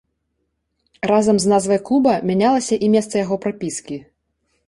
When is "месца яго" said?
2.97-3.35